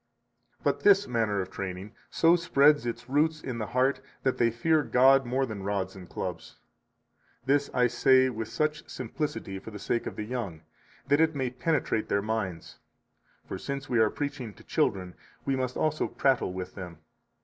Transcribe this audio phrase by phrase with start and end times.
[0.63, 4.49] 77 But this [manner of training] so spreads its roots in the heart that they
[4.49, 6.57] fear God more than rods and clubs.
[7.45, 10.61] This I say with such simplicity for the sake of the young,
[11.07, 12.79] that it may penetrate their minds.
[13.47, 15.13] For since we are preaching to children,
[15.45, 16.97] we must also prattle with them.